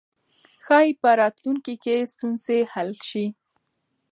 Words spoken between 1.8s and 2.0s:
کې